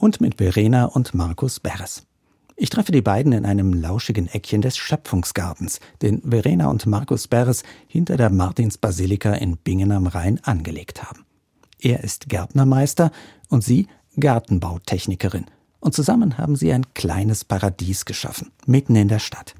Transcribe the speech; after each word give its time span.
und 0.00 0.20
mit 0.20 0.36
Verena 0.36 0.86
und 0.86 1.14
Markus 1.14 1.60
Beres. 1.60 2.06
Ich 2.56 2.70
treffe 2.70 2.90
die 2.90 3.02
beiden 3.02 3.32
in 3.32 3.46
einem 3.46 3.72
lauschigen 3.72 4.26
Eckchen 4.26 4.62
des 4.62 4.76
Schöpfungsgartens, 4.76 5.78
den 6.02 6.22
Verena 6.22 6.68
und 6.68 6.86
Markus 6.86 7.28
Beres 7.28 7.62
hinter 7.86 8.16
der 8.16 8.30
Martinsbasilika 8.30 9.34
in 9.34 9.56
Bingen 9.58 9.92
am 9.92 10.06
Rhein 10.06 10.40
angelegt 10.42 11.02
haben. 11.02 11.24
Er 11.78 12.02
ist 12.02 12.28
Gärtnermeister 12.28 13.12
und 13.48 13.62
sie 13.62 13.86
Gartenbautechnikerin. 14.18 15.46
Und 15.80 15.94
zusammen 15.94 16.36
haben 16.36 16.56
sie 16.56 16.72
ein 16.72 16.92
kleines 16.94 17.44
Paradies 17.44 18.04
geschaffen, 18.04 18.50
mitten 18.66 18.96
in 18.96 19.08
der 19.08 19.20
Stadt. 19.20 19.54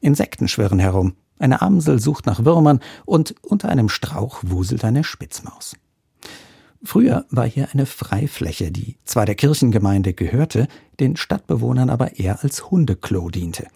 Insekten 0.00 0.48
schwirren 0.48 0.78
herum, 0.78 1.14
eine 1.38 1.60
Amsel 1.60 1.98
sucht 2.00 2.24
nach 2.24 2.44
Würmern 2.44 2.80
und 3.04 3.34
unter 3.42 3.68
einem 3.68 3.88
Strauch 3.88 4.40
wuselt 4.42 4.84
eine 4.84 5.04
Spitzmaus. 5.04 5.76
Früher 6.86 7.26
war 7.30 7.48
hier 7.48 7.68
eine 7.72 7.84
Freifläche, 7.84 8.70
die 8.70 8.96
zwar 9.04 9.26
der 9.26 9.34
Kirchengemeinde 9.34 10.12
gehörte, 10.12 10.68
den 11.00 11.16
Stadtbewohnern 11.16 11.90
aber 11.90 12.16
eher 12.20 12.44
als 12.44 12.70
Hundeklo 12.70 13.28
diente, 13.28 13.66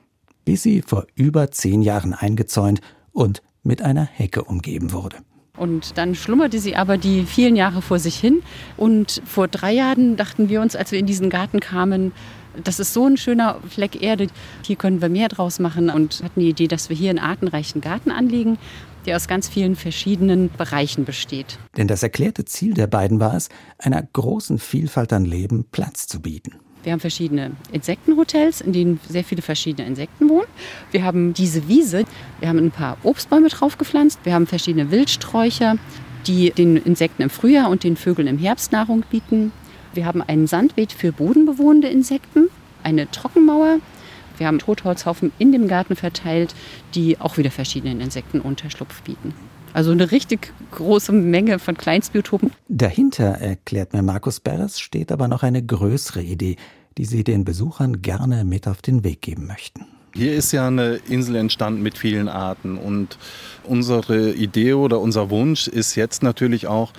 bis 0.45 0.63
sie 0.63 0.81
vor 0.81 1.09
über 1.17 1.51
zehn 1.51 1.83
Jahren 1.83 2.15
eingezäunt 2.15 2.81
und 3.11 3.43
mit 3.65 3.83
einer 3.83 4.05
Hecke 4.05 4.45
umgeben 4.45 4.93
wurde. 4.93 5.17
Und 5.57 5.99
dann 5.99 6.15
schlummerte 6.15 6.61
sie 6.61 6.77
aber 6.77 6.99
die 6.99 7.25
vielen 7.25 7.57
Jahre 7.57 7.83
vor 7.83 7.99
sich 7.99 8.15
hin. 8.15 8.43
Und 8.77 9.21
vor 9.25 9.49
drei 9.49 9.73
Jahren 9.73 10.17
dachten 10.17 10.49
wir 10.49 10.61
uns, 10.61 10.77
als 10.77 10.93
wir 10.93 11.01
in 11.01 11.07
diesen 11.07 11.31
Garten 11.31 11.59
kamen, 11.59 12.13
das 12.63 12.79
ist 12.79 12.95
so 12.95 13.07
ein 13.07 13.17
schöner 13.17 13.57
Fleck 13.69 14.01
Erde, 14.01 14.29
hier 14.65 14.77
können 14.77 15.03
wir 15.03 15.09
mehr 15.09 15.29
draus 15.29 15.59
machen 15.59 15.91
und 15.91 16.23
hatten 16.23 16.41
die 16.41 16.49
Idee, 16.49 16.69
dass 16.69 16.89
wir 16.89 16.97
hier 16.97 17.11
einen 17.11 17.19
artenreichen 17.19 17.81
Garten 17.81 18.11
anlegen 18.11 18.59
die 19.07 19.15
aus 19.15 19.29
ganz 19.29 19.49
vielen 19.49 19.77
verschiedenen 19.77 20.51
Bereichen 20.57 21.05
besteht. 21.05 21.59
Denn 21.77 21.89
das 21.89 22.03
erklärte 22.03 22.45
Ziel 22.45 22.75
der 22.75 22.87
beiden 22.87 23.21
war 23.21 23.35
es, 23.35 23.49
einer 23.79 24.03
großen 24.03 24.59
Vielfalt 24.59 25.13
an 25.13 25.25
Leben 25.25 25.65
Platz 25.71 26.07
zu 26.07 26.21
bieten. 26.21 26.53
Wir 26.83 26.93
haben 26.93 27.01
verschiedene 27.01 27.53
Insektenhotels, 27.73 28.61
in 28.61 28.73
denen 28.73 29.01
sehr 29.07 29.25
viele 29.25 29.43
verschiedene 29.43 29.87
Insekten 29.87 30.29
wohnen. 30.31 30.47
Wir 30.93 31.05
haben 31.05 31.35
diese 31.35 31.69
Wiese, 31.69 32.05
wir 32.41 32.49
haben 32.49 32.59
ein 32.59 32.71
paar 32.71 32.97
Obstbäume 33.03 33.49
drauf 33.49 33.77
gepflanzt, 33.77 34.21
wir 34.25 34.33
haben 34.33 34.47
verschiedene 34.47 34.91
Wildsträucher, 34.91 35.77
die 36.27 36.51
den 36.51 36.77
Insekten 36.77 37.23
im 37.23 37.31
Frühjahr 37.31 37.69
und 37.69 37.85
den 37.85 37.97
Vögeln 37.97 38.29
im 38.29 38.39
Herbst 38.39 38.73
Nahrung 38.73 39.05
bieten. 39.11 39.53
Wir 39.93 40.07
haben 40.07 40.23
ein 40.23 40.47
Sandbeet 40.47 40.93
für 40.93 41.13
bodenbewohnende 41.13 41.89
Insekten, 41.89 42.49
eine 42.83 43.11
Trockenmauer, 43.11 43.81
wir 44.41 44.47
haben 44.47 44.59
Totholzhaufen 44.59 45.33
in 45.39 45.53
dem 45.53 45.69
Garten 45.69 45.95
verteilt, 45.95 46.55
die 46.95 47.21
auch 47.21 47.37
wieder 47.37 47.51
verschiedenen 47.51 48.01
Insekten 48.01 48.41
Unterschlupf 48.41 49.03
bieten. 49.03 49.35
Also 49.73 49.93
eine 49.93 50.11
richtig 50.11 50.53
große 50.73 51.13
Menge 51.13 51.59
von 51.59 51.77
Kleinstbiotopen. 51.77 52.51
Dahinter, 52.69 53.27
erklärt 53.27 53.93
mir 53.93 54.03
Markus 54.03 54.41
Beres, 54.41 54.81
steht 54.81 55.13
aber 55.13 55.29
noch 55.29 55.43
eine 55.43 55.63
größere 55.63 56.23
Idee, 56.23 56.57
die 56.99 57.05
Sie 57.05 57.23
den 57.23 57.45
Besuchern 57.45 58.03
gerne 58.03 58.45
mit 58.45 58.67
auf 58.67 58.83
den 58.83 59.05
Weg 59.05 59.21
geben 59.21 59.47
möchten. 59.47 59.87
Hier 60.15 60.35
ist 60.35 60.51
ja 60.51 60.67
eine 60.67 60.97
Insel 61.09 61.37
entstanden 61.37 61.83
mit 61.83 61.97
vielen 61.97 62.29
Arten 62.29 62.79
und 62.79 63.17
unsere 63.63 64.33
Idee 64.33 64.73
oder 64.73 64.99
unser 65.01 65.31
Wunsch 65.31 65.69
ist 65.69 65.95
jetzt 65.95 66.25
natürlich 66.25 66.67
auch, 66.67 66.93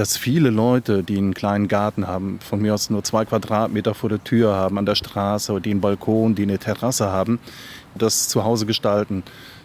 dass 0.00 0.16
viele 0.16 0.48
Leute, 0.48 1.02
die 1.02 1.18
einen 1.18 1.34
kleinen 1.34 1.68
Garten 1.68 2.06
haben, 2.06 2.38
von 2.40 2.62
mir 2.62 2.72
aus 2.72 2.88
nur 2.88 3.04
zwei 3.04 3.26
Quadratmeter 3.26 3.94
vor 3.94 4.08
der 4.08 4.24
Tür 4.24 4.54
haben, 4.54 4.78
an 4.78 4.86
der 4.86 4.94
Straße, 4.94 5.60
die 5.60 5.72
einen 5.72 5.82
Balkon, 5.82 6.34
die 6.34 6.44
eine 6.44 6.58
Terrasse 6.58 7.12
haben, 7.12 7.38
das 7.94 8.30
zu 8.30 8.42
Hause 8.42 8.64
gestalten. 8.64 9.24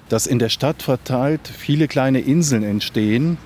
Dass 0.10 0.28
in 0.28 0.38
der 0.38 0.50
Stadt 0.50 0.84
verteilt 0.84 1.48
viele 1.48 1.88
kleine 1.88 2.20
Inseln 2.20 2.64
entstehen, 2.64 3.38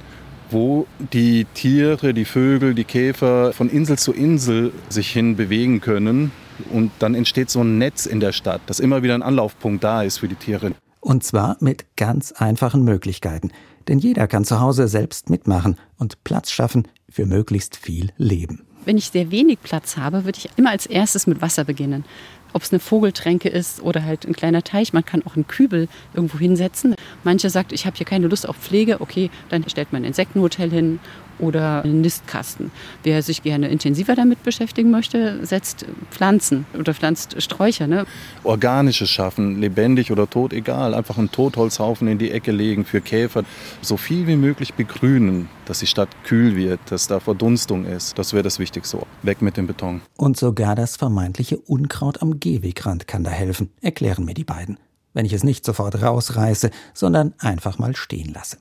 wo 0.49 0.87
die 0.97 1.45
Tiere, 1.53 2.15
die 2.15 2.25
Vögel, 2.25 2.73
die 2.73 2.85
Käfer 2.85 3.53
von 3.53 3.69
Insel 3.69 3.99
zu 3.99 4.11
Insel 4.11 4.73
sich 4.89 5.11
hin 5.11 5.35
bewegen 5.35 5.81
können. 5.81 6.31
Und 6.71 6.91
dann 6.97 7.13
entsteht 7.13 7.51
so 7.51 7.61
ein 7.61 7.77
Netz 7.77 8.07
in 8.07 8.19
der 8.19 8.31
Stadt, 8.31 8.61
dass 8.65 8.79
immer 8.79 9.03
wieder 9.03 9.13
ein 9.13 9.21
Anlaufpunkt 9.21 9.83
da 9.83 10.01
ist 10.01 10.17
für 10.17 10.27
die 10.27 10.33
Tiere. 10.33 10.71
Und 11.01 11.23
zwar 11.23 11.55
mit 11.59 11.85
ganz 11.97 12.31
einfachen 12.31 12.83
Möglichkeiten. 12.83 13.51
Denn 13.89 13.97
jeder 13.97 14.27
kann 14.27 14.45
zu 14.45 14.59
Hause 14.59 14.87
selbst 14.87 15.31
mitmachen 15.31 15.75
und 15.97 16.23
Platz 16.23 16.51
schaffen 16.51 16.87
für 17.09 17.25
möglichst 17.25 17.75
viel 17.75 18.11
Leben. 18.17 18.61
Wenn 18.85 18.99
ich 18.99 19.09
sehr 19.09 19.31
wenig 19.31 19.59
Platz 19.63 19.97
habe, 19.97 20.25
würde 20.25 20.37
ich 20.37 20.49
immer 20.57 20.69
als 20.69 20.85
erstes 20.85 21.25
mit 21.25 21.41
Wasser 21.41 21.63
beginnen. 21.63 22.05
Ob 22.53 22.61
es 22.61 22.71
eine 22.71 22.79
Vogeltränke 22.79 23.49
ist 23.49 23.81
oder 23.81 24.03
halt 24.03 24.27
ein 24.27 24.35
kleiner 24.35 24.63
Teich. 24.63 24.93
Man 24.93 25.05
kann 25.05 25.23
auch 25.25 25.35
einen 25.35 25.47
Kübel 25.47 25.87
irgendwo 26.13 26.37
hinsetzen. 26.37 26.95
Manche 27.23 27.49
sagt, 27.49 27.71
ich 27.73 27.87
habe 27.87 27.97
hier 27.97 28.05
keine 28.05 28.27
Lust 28.27 28.47
auf 28.47 28.57
Pflege. 28.57 29.01
Okay, 29.01 29.31
dann 29.49 29.67
stellt 29.67 29.91
man 29.91 30.03
ein 30.03 30.09
Insektenhotel 30.09 30.69
hin 30.69 30.99
oder 31.39 31.83
einen 31.83 32.01
Nistkasten. 32.01 32.71
Wer 33.03 33.21
sich 33.23 33.43
gerne 33.43 33.69
intensiver 33.69 34.15
damit 34.15 34.43
beschäftigen 34.43 34.91
möchte, 34.91 35.45
setzt 35.45 35.85
Pflanzen 36.11 36.65
oder 36.77 36.93
pflanzt 36.93 37.41
Sträucher. 37.41 37.87
Ne? 37.87 38.05
Organisches 38.43 39.09
schaffen, 39.09 39.59
lebendig 39.59 40.11
oder 40.11 40.29
tot, 40.29 40.53
egal. 40.53 40.93
Einfach 40.93 41.17
einen 41.17 41.31
Totholzhaufen 41.31 42.07
in 42.07 42.17
die 42.17 42.31
Ecke 42.31 42.51
legen 42.51 42.85
für 42.85 43.01
Käfer. 43.01 43.43
So 43.81 43.97
viel 43.97 44.27
wie 44.27 44.35
möglich 44.35 44.73
begrünen, 44.73 45.49
dass 45.65 45.79
die 45.79 45.87
Stadt 45.87 46.09
kühl 46.23 46.55
wird, 46.55 46.79
dass 46.89 47.07
da 47.07 47.19
Verdunstung 47.19 47.85
ist. 47.85 48.17
Das 48.17 48.33
wäre 48.33 48.43
das 48.43 48.59
Wichtigste. 48.59 48.99
Weg 49.23 49.41
mit 49.41 49.57
dem 49.57 49.67
Beton. 49.67 50.01
Und 50.17 50.37
sogar 50.37 50.75
das 50.75 50.95
vermeintliche 50.95 51.57
Unkraut 51.57 52.21
am 52.21 52.39
Gehwegrand 52.39 53.07
kann 53.07 53.23
da 53.23 53.31
helfen, 53.31 53.69
erklären 53.81 54.25
mir 54.25 54.33
die 54.33 54.43
beiden. 54.43 54.77
Wenn 55.13 55.25
ich 55.25 55.33
es 55.33 55.43
nicht 55.43 55.65
sofort 55.65 56.01
rausreiße, 56.01 56.69
sondern 56.93 57.33
einfach 57.39 57.79
mal 57.79 57.95
stehen 57.95 58.33
lasse. 58.33 58.57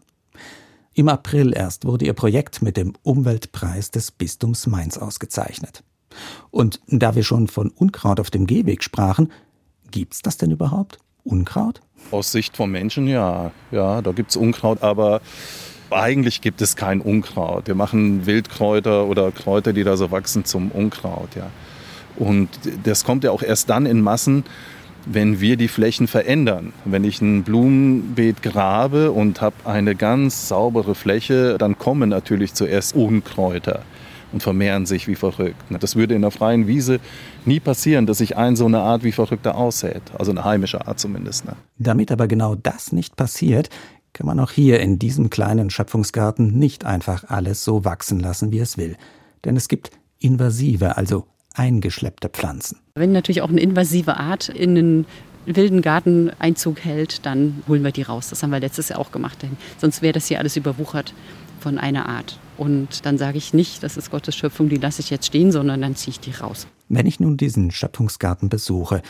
Im 0.98 1.08
April 1.08 1.54
erst 1.54 1.84
wurde 1.84 2.06
ihr 2.06 2.12
Projekt 2.12 2.60
mit 2.60 2.76
dem 2.76 2.92
Umweltpreis 3.04 3.92
des 3.92 4.10
Bistums 4.10 4.66
Mainz 4.66 4.98
ausgezeichnet. 4.98 5.84
Und 6.50 6.80
da 6.88 7.14
wir 7.14 7.22
schon 7.22 7.46
von 7.46 7.70
Unkraut 7.70 8.18
auf 8.18 8.30
dem 8.30 8.48
Gehweg 8.48 8.82
sprachen, 8.82 9.30
gibt's 9.92 10.22
das 10.22 10.38
denn 10.38 10.50
überhaupt? 10.50 10.98
Unkraut? 11.22 11.82
Aus 12.10 12.32
Sicht 12.32 12.56
von 12.56 12.72
Menschen 12.72 13.06
ja. 13.06 13.52
Ja, 13.70 14.02
da 14.02 14.10
gibt's 14.10 14.34
Unkraut, 14.34 14.82
aber 14.82 15.20
eigentlich 15.90 16.40
gibt 16.40 16.60
es 16.62 16.74
kein 16.74 17.00
Unkraut. 17.00 17.68
Wir 17.68 17.76
machen 17.76 18.26
Wildkräuter 18.26 19.06
oder 19.06 19.30
Kräuter, 19.30 19.72
die 19.72 19.84
da 19.84 19.96
so 19.96 20.10
wachsen, 20.10 20.44
zum 20.44 20.72
Unkraut, 20.72 21.36
ja. 21.36 21.48
Und 22.16 22.48
das 22.82 23.04
kommt 23.04 23.22
ja 23.22 23.30
auch 23.30 23.42
erst 23.42 23.70
dann 23.70 23.86
in 23.86 24.00
Massen, 24.00 24.42
wenn 25.10 25.40
wir 25.40 25.56
die 25.56 25.68
Flächen 25.68 26.06
verändern. 26.06 26.72
Wenn 26.84 27.04
ich 27.04 27.20
ein 27.20 27.42
Blumenbeet 27.42 28.42
grabe 28.42 29.10
und 29.10 29.40
habe 29.40 29.56
eine 29.64 29.94
ganz 29.94 30.48
saubere 30.48 30.94
Fläche, 30.94 31.56
dann 31.58 31.78
kommen 31.78 32.10
natürlich 32.10 32.54
zuerst 32.54 32.94
Unkräuter 32.94 33.82
und 34.32 34.42
vermehren 34.42 34.84
sich 34.84 35.08
wie 35.08 35.14
verrückt. 35.14 35.56
Das 35.80 35.96
würde 35.96 36.14
in 36.14 36.22
der 36.22 36.30
freien 36.30 36.66
Wiese 36.66 37.00
nie 37.46 37.60
passieren, 37.60 38.04
dass 38.04 38.18
sich 38.18 38.36
ein 38.36 38.56
so 38.56 38.66
eine 38.66 38.80
Art 38.80 39.02
wie 39.02 39.12
verrückter 39.12 39.56
aussät, 39.56 40.02
also 40.18 40.30
eine 40.30 40.44
heimische 40.44 40.86
Art 40.86 41.00
zumindest. 41.00 41.46
Ne? 41.46 41.54
Damit 41.78 42.12
aber 42.12 42.28
genau 42.28 42.54
das 42.54 42.92
nicht 42.92 43.16
passiert, 43.16 43.70
kann 44.12 44.26
man 44.26 44.40
auch 44.40 44.50
hier 44.50 44.80
in 44.80 44.98
diesem 44.98 45.30
kleinen 45.30 45.70
Schöpfungsgarten 45.70 46.58
nicht 46.58 46.84
einfach 46.84 47.24
alles 47.28 47.64
so 47.64 47.84
wachsen 47.84 48.20
lassen, 48.20 48.52
wie 48.52 48.58
es 48.58 48.76
will. 48.76 48.96
Denn 49.44 49.56
es 49.56 49.68
gibt 49.68 49.90
invasive, 50.18 50.96
also 50.96 51.24
eingeschleppte 51.58 52.28
Pflanzen. 52.28 52.78
Wenn 52.94 53.12
natürlich 53.12 53.42
auch 53.42 53.48
eine 53.48 53.60
invasive 53.60 54.16
Art 54.16 54.48
in 54.48 54.76
einen 54.76 55.06
wilden 55.46 55.82
Garten 55.82 56.30
Einzug 56.38 56.84
hält, 56.84 57.24
dann 57.26 57.62
holen 57.66 57.82
wir 57.82 57.92
die 57.92 58.02
raus. 58.02 58.28
Das 58.28 58.42
haben 58.42 58.50
wir 58.50 58.60
letztes 58.60 58.90
Jahr 58.90 58.98
auch 58.98 59.12
gemacht. 59.12 59.42
Denn 59.42 59.56
sonst 59.78 60.02
wäre 60.02 60.12
das 60.12 60.26
hier 60.26 60.38
alles 60.38 60.56
überwuchert 60.56 61.14
von 61.60 61.78
einer 61.78 62.08
Art. 62.08 62.38
Und 62.56 63.06
dann 63.06 63.18
sage 63.18 63.38
ich 63.38 63.54
nicht, 63.54 63.82
das 63.82 63.96
ist 63.96 64.10
Gottes 64.10 64.36
Schöpfung, 64.36 64.68
die 64.68 64.76
lasse 64.76 65.00
ich 65.00 65.10
jetzt 65.10 65.26
stehen, 65.26 65.52
sondern 65.52 65.80
dann 65.80 65.96
ziehe 65.96 66.10
ich 66.10 66.20
die 66.20 66.32
raus. 66.32 66.66
Wenn 66.88 67.06
ich 67.06 67.20
nun 67.20 67.36
diesen 67.36 67.70
Schöpfungsgarten 67.70 68.48
besuche, 68.48 69.02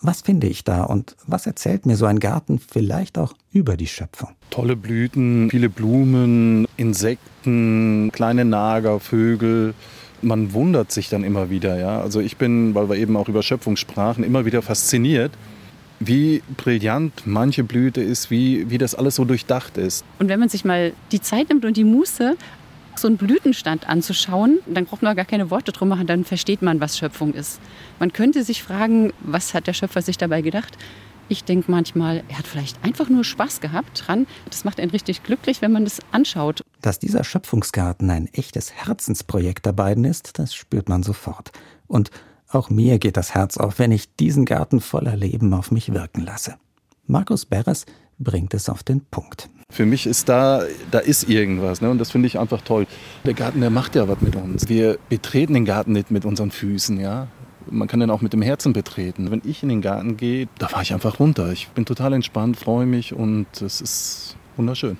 was 0.00 0.20
finde 0.20 0.46
ich 0.46 0.62
da 0.62 0.84
und 0.84 1.16
was 1.26 1.46
erzählt 1.46 1.84
mir 1.84 1.96
so 1.96 2.06
ein 2.06 2.20
Garten 2.20 2.60
vielleicht 2.60 3.18
auch 3.18 3.34
über 3.50 3.76
die 3.76 3.88
Schöpfung? 3.88 4.30
Tolle 4.50 4.76
Blüten, 4.76 5.50
viele 5.50 5.68
Blumen, 5.68 6.66
Insekten, 6.76 8.10
kleine 8.12 8.44
Nager, 8.44 9.00
Vögel 9.00 9.74
man 10.22 10.52
wundert 10.52 10.92
sich 10.92 11.08
dann 11.08 11.24
immer 11.24 11.50
wieder. 11.50 11.78
Ja? 11.78 12.00
Also 12.00 12.20
ich 12.20 12.36
bin, 12.36 12.74
weil 12.74 12.88
wir 12.88 12.96
eben 12.96 13.16
auch 13.16 13.28
über 13.28 13.42
Schöpfung 13.42 13.76
sprachen, 13.76 14.24
immer 14.24 14.44
wieder 14.44 14.62
fasziniert, 14.62 15.32
wie 16.00 16.42
brillant 16.56 17.26
manche 17.26 17.64
Blüte 17.64 18.00
ist, 18.00 18.30
wie, 18.30 18.70
wie 18.70 18.78
das 18.78 18.94
alles 18.94 19.16
so 19.16 19.24
durchdacht 19.24 19.76
ist. 19.78 20.04
Und 20.18 20.28
wenn 20.28 20.40
man 20.40 20.48
sich 20.48 20.64
mal 20.64 20.92
die 21.12 21.20
Zeit 21.20 21.48
nimmt 21.48 21.64
und 21.64 21.76
die 21.76 21.84
Muße, 21.84 22.36
so 22.98 23.08
einen 23.08 23.16
Blütenstand 23.16 23.88
anzuschauen, 23.88 24.58
dann 24.66 24.84
braucht 24.84 25.02
man 25.02 25.14
gar 25.14 25.24
keine 25.24 25.50
Worte 25.50 25.72
drum 25.72 25.88
machen, 25.88 26.06
dann 26.06 26.24
versteht 26.24 26.62
man, 26.62 26.80
was 26.80 26.98
Schöpfung 26.98 27.32
ist. 27.32 27.60
Man 27.98 28.12
könnte 28.12 28.42
sich 28.42 28.62
fragen, 28.62 29.12
was 29.20 29.54
hat 29.54 29.66
der 29.66 29.72
Schöpfer 29.72 30.02
sich 30.02 30.18
dabei 30.18 30.42
gedacht? 30.42 30.76
Ich 31.30 31.44
denke 31.44 31.70
manchmal, 31.70 32.24
er 32.28 32.38
hat 32.38 32.46
vielleicht 32.46 32.82
einfach 32.82 33.10
nur 33.10 33.22
Spaß 33.22 33.60
gehabt 33.60 34.04
dran. 34.06 34.26
Das 34.48 34.64
macht 34.64 34.80
einen 34.80 34.90
richtig 34.90 35.22
glücklich, 35.22 35.60
wenn 35.60 35.72
man 35.72 35.84
das 35.84 35.98
anschaut. 36.10 36.64
Dass 36.80 36.98
dieser 36.98 37.22
Schöpfungsgarten 37.22 38.08
ein 38.08 38.28
echtes 38.32 38.72
Herzensprojekt 38.72 39.66
der 39.66 39.72
beiden 39.72 40.04
ist, 40.04 40.38
das 40.38 40.54
spürt 40.54 40.88
man 40.88 41.02
sofort. 41.02 41.52
Und 41.86 42.10
auch 42.48 42.70
mir 42.70 42.98
geht 42.98 43.18
das 43.18 43.34
Herz 43.34 43.58
auf, 43.58 43.78
wenn 43.78 43.92
ich 43.92 44.14
diesen 44.16 44.46
Garten 44.46 44.80
voller 44.80 45.16
Leben 45.16 45.52
auf 45.52 45.70
mich 45.70 45.92
wirken 45.92 46.22
lasse. 46.22 46.56
Markus 47.06 47.44
Beres 47.44 47.84
bringt 48.18 48.54
es 48.54 48.70
auf 48.70 48.82
den 48.82 49.02
Punkt. 49.02 49.50
Für 49.70 49.84
mich 49.84 50.06
ist 50.06 50.30
da, 50.30 50.62
da 50.90 50.98
ist 50.98 51.28
irgendwas 51.28 51.82
ne? 51.82 51.90
und 51.90 51.98
das 51.98 52.10
finde 52.10 52.26
ich 52.26 52.38
einfach 52.38 52.62
toll. 52.62 52.86
Der 53.26 53.34
Garten, 53.34 53.60
der 53.60 53.68
macht 53.68 53.96
ja 53.96 54.08
was 54.08 54.22
mit 54.22 54.34
uns. 54.34 54.68
Wir 54.70 54.98
betreten 55.10 55.52
den 55.52 55.66
Garten 55.66 55.92
nicht 55.92 56.10
mit 56.10 56.24
unseren 56.24 56.50
Füßen, 56.50 56.98
ja. 56.98 57.28
Man 57.70 57.88
kann 57.88 58.00
den 58.00 58.10
auch 58.10 58.22
mit 58.22 58.32
dem 58.32 58.42
Herzen 58.42 58.72
betreten. 58.72 59.30
Wenn 59.30 59.42
ich 59.44 59.62
in 59.62 59.68
den 59.68 59.82
Garten 59.82 60.16
gehe, 60.16 60.48
da 60.58 60.68
fahre 60.68 60.82
ich 60.82 60.92
einfach 60.92 61.20
runter. 61.20 61.52
Ich 61.52 61.68
bin 61.68 61.84
total 61.84 62.12
entspannt, 62.12 62.56
freue 62.56 62.86
mich 62.86 63.12
und 63.12 63.46
es 63.60 63.80
ist 63.80 64.36
wunderschön. 64.56 64.96